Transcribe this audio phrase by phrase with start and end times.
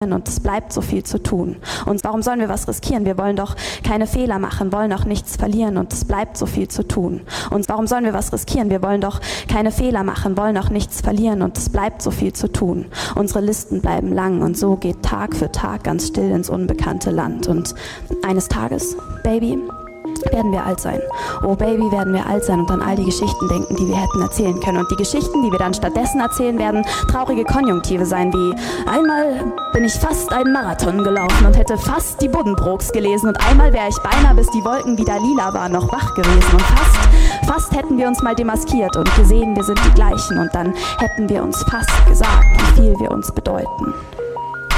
[0.00, 1.56] und es bleibt so viel zu tun.
[1.84, 3.04] Und warum sollen wir was riskieren?
[3.04, 6.68] Wir wollen doch keine Fehler machen, wollen auch nichts verlieren und es bleibt so viel
[6.68, 7.22] zu tun.
[7.50, 8.70] Und warum sollen wir was riskieren?
[8.70, 12.32] Wir wollen doch keine Fehler machen, wollen auch nichts verlieren und es bleibt so viel
[12.32, 12.86] zu tun.
[13.16, 17.48] Unsere Listen bleiben lang und so geht Tag für Tag ganz still ins unbekannte Land.
[17.48, 17.74] Und
[18.22, 19.58] eines Tages, Baby,
[20.32, 21.00] werden wir alt sein.
[21.42, 24.20] Oh Baby, werden wir alt sein und an all die Geschichten denken, die wir hätten
[24.20, 24.78] erzählen können.
[24.78, 28.54] Und die Geschichten, die wir dann stattdessen erzählen, werden traurige Konjunktive sein, wie
[28.88, 33.72] einmal bin ich fast einen Marathon gelaufen und hätte fast die Buddenbrooks gelesen und einmal
[33.72, 37.76] wäre ich beinahe, bis die Wolken wieder lila waren, noch wach gewesen und fast, fast
[37.76, 41.42] hätten wir uns mal demaskiert und gesehen, wir sind die gleichen und dann hätten wir
[41.42, 42.44] uns fast gesagt,
[42.76, 43.94] wie viel wir uns bedeuten,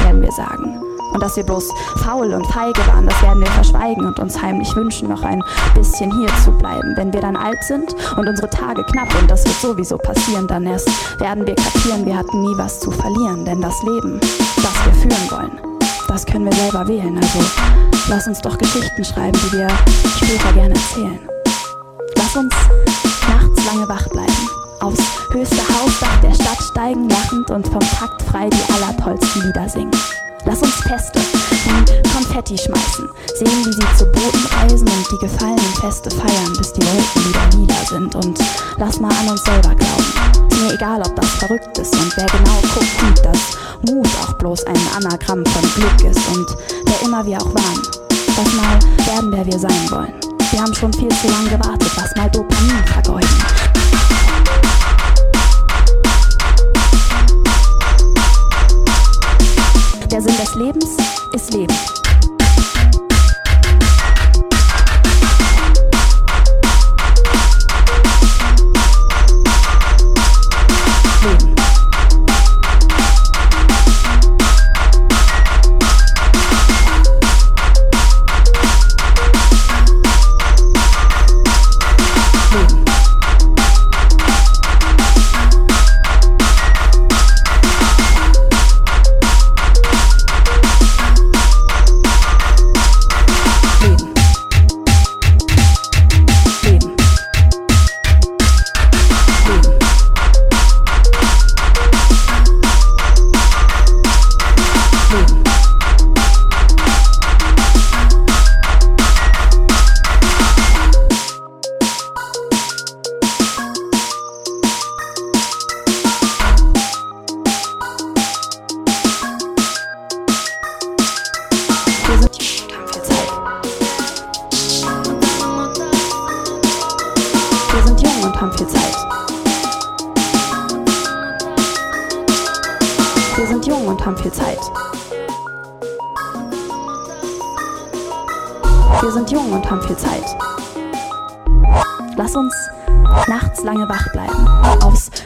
[0.03, 0.90] werden wir sagen.
[1.13, 1.69] Und dass wir bloß
[2.05, 5.43] faul und feige waren, das werden wir verschweigen und uns heimlich wünschen, noch ein
[5.75, 6.95] bisschen hier zu bleiben.
[6.97, 10.67] Wenn wir dann alt sind und unsere Tage knapp, und das wird sowieso passieren, dann
[10.67, 10.89] erst
[11.21, 13.45] werden wir kapieren, wir hatten nie was zu verlieren.
[13.45, 15.61] Denn das Leben, das wir führen wollen,
[16.09, 17.17] das können wir selber wählen.
[17.17, 17.39] Also
[18.09, 19.69] lass uns doch Geschichten schreiben, die wir
[20.17, 21.21] später gerne erzählen.
[22.17, 22.55] Lass uns
[23.29, 24.49] nachts lange wach bleiben,
[24.81, 29.91] aufs höchste Hausdach der Stadt steigen, lachend und vom Takt frei die allertollsten Lieder singen.
[30.47, 31.21] Lass uns Feste
[31.69, 36.73] und Konfetti schmeißen, sehen, wie sie zu Booten reisen und die gefallenen Feste feiern, bis
[36.73, 38.15] die Wolken wieder nieder sind.
[38.15, 38.39] Und
[38.79, 40.05] lass mal an uns selber glauben.
[40.63, 43.39] Mir egal, ob das verrückt ist und wer genau guckt, sieht, dass
[43.83, 46.47] Mut auch bloß ein Anagramm von Glück ist und
[46.87, 47.83] wer immer wir auch waren.
[48.37, 50.15] Lass mal werden, wer wir sein wollen.
[50.51, 53.29] Wir haben schon viel zu lange gewartet, lass mal Dopamin vergeuden.
[60.11, 60.97] Der Sinn des Lebens
[61.33, 62.00] ist Leben.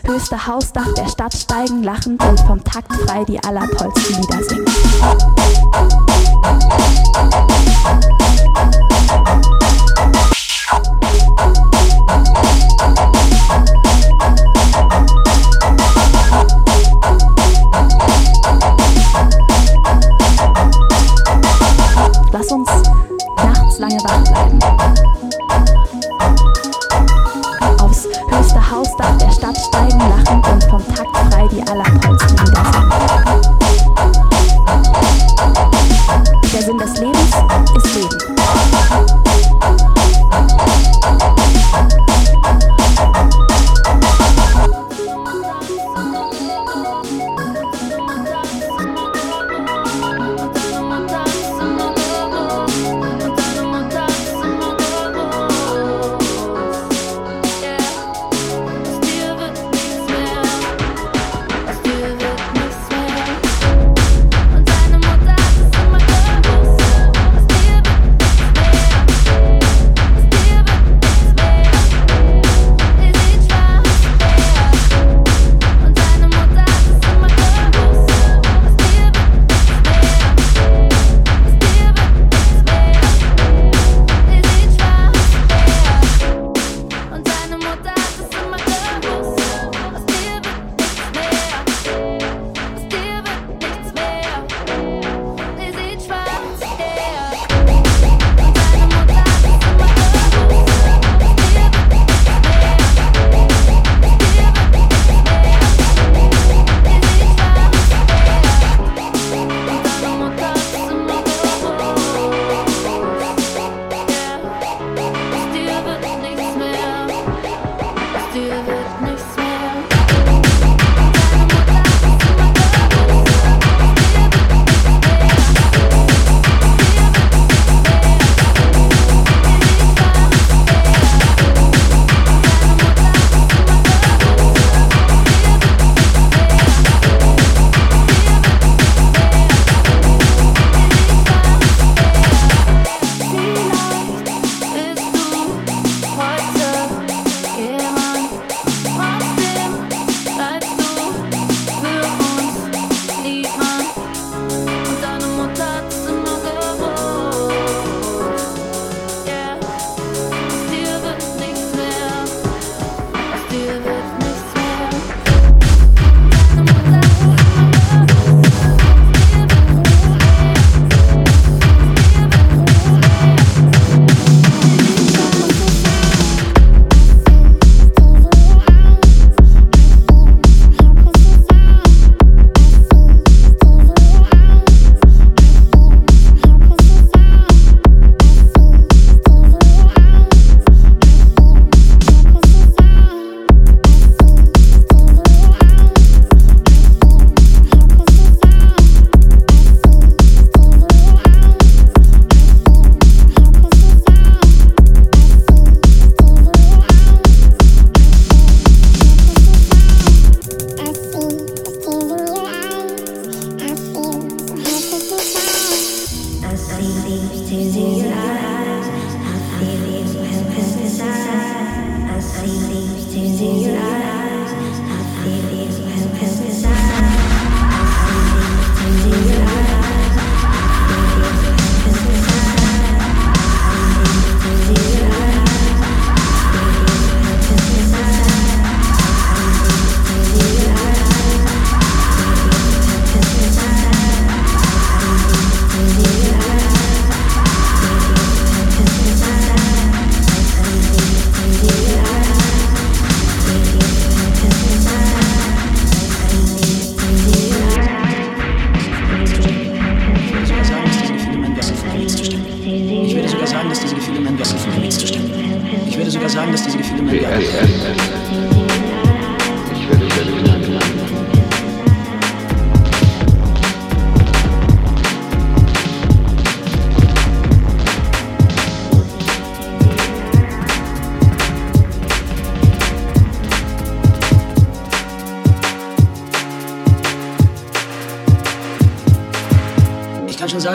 [0.06, 4.64] Höchste Hausdach der Stadt steigen, lachend und vom Takt frei die allertollsten Lieder singen.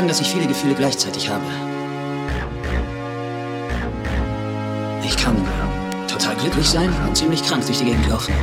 [0.08, 1.44] Dass ich viele Gefühle gleichzeitig habe.
[5.04, 5.36] Ich kann
[6.08, 8.34] total glücklich sein und ziemlich krank durch die Gegend laufen.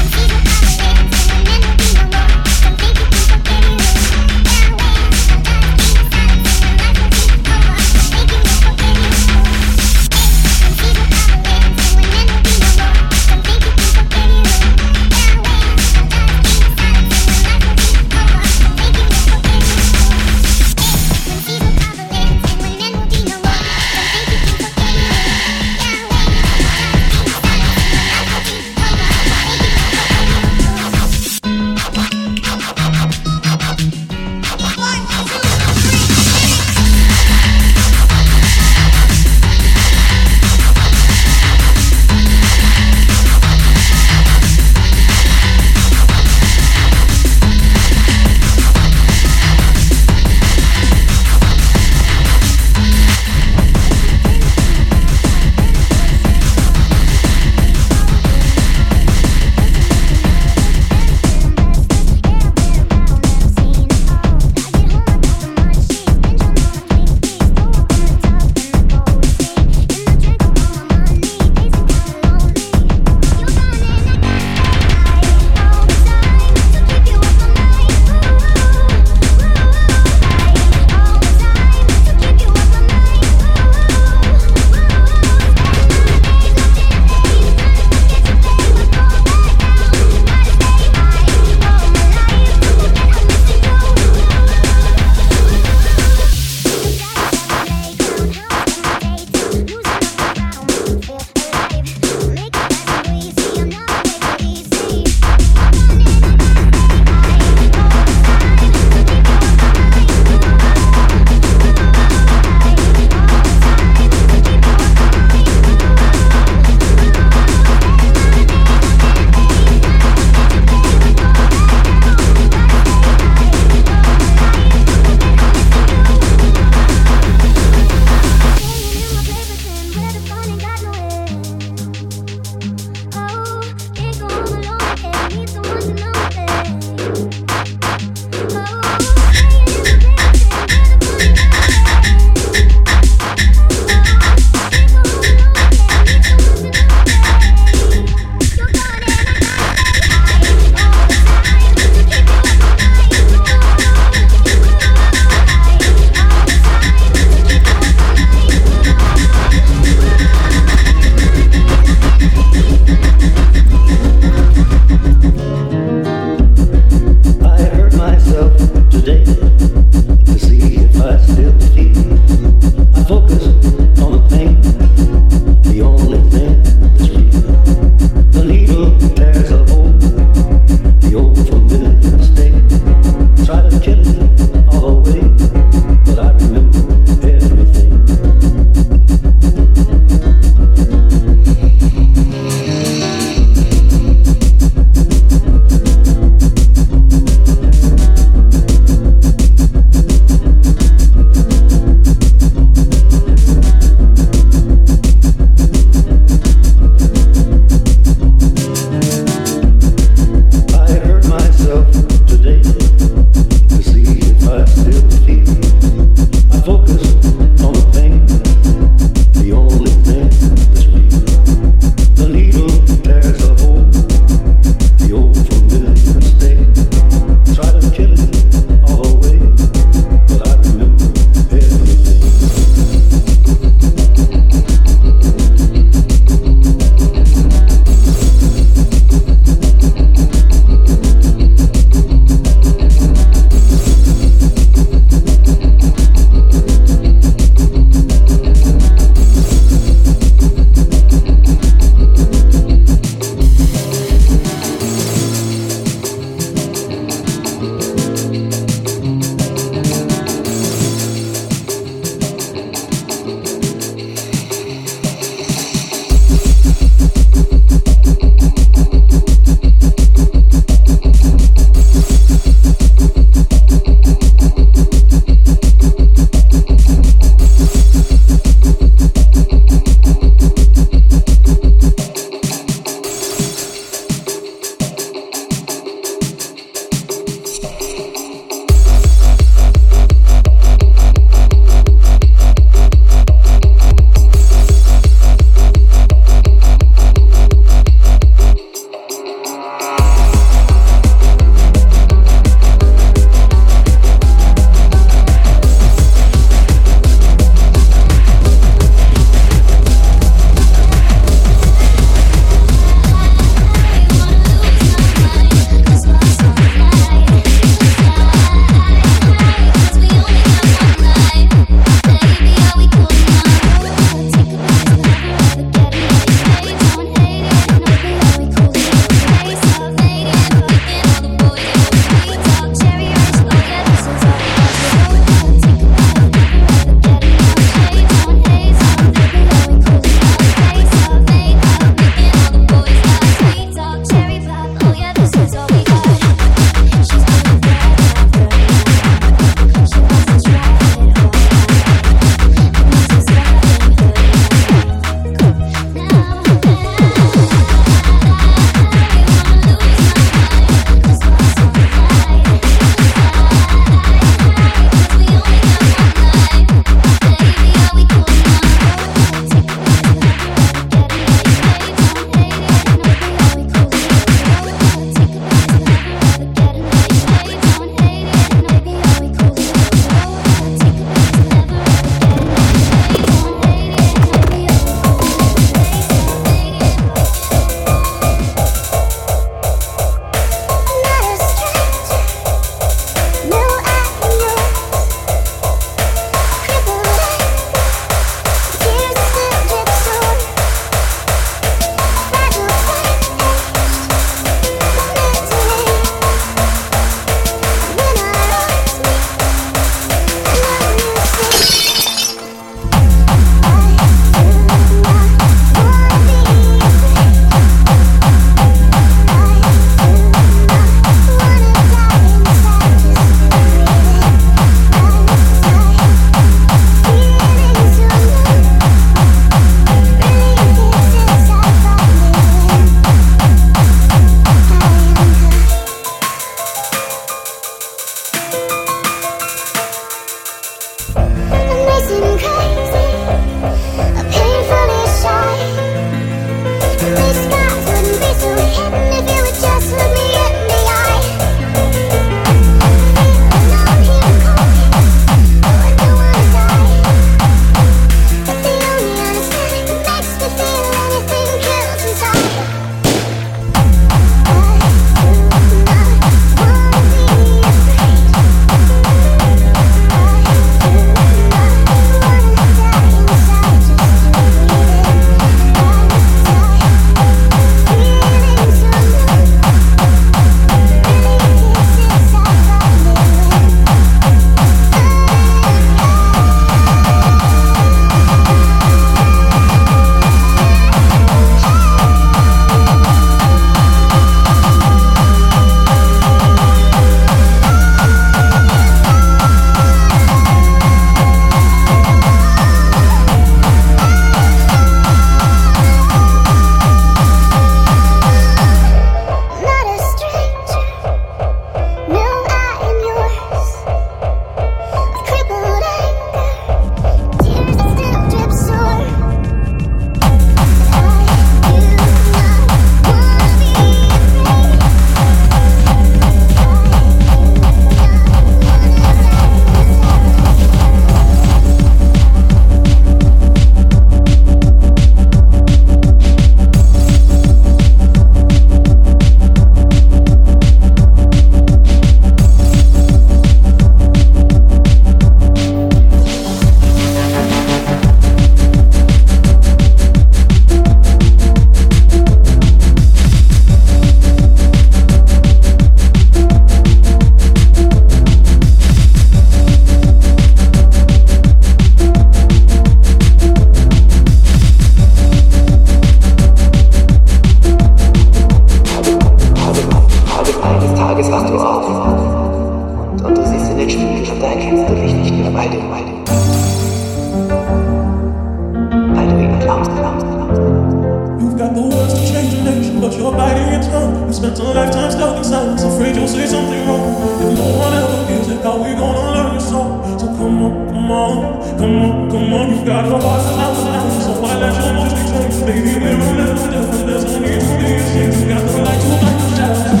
[583.21, 584.25] You're biting your time.
[584.25, 587.05] We spent a lifetime stuck silence, afraid you'll say something wrong.
[587.37, 590.17] If no one ever gives it, how we gonna learn your song?
[590.17, 592.69] So come on, come on, come on, come on.
[592.73, 595.65] You've got your heart out loud, so why let your emotions change?
[595.67, 597.05] Baby, we're all a little different.
[597.05, 598.33] There's no need to be ashamed.
[598.41, 600.00] You got the right to life, child.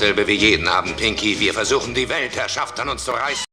[0.00, 1.38] Dasselbe wie jeden Abend, Pinky.
[1.38, 3.49] Wir versuchen die Weltherrschaft an uns zu reißen.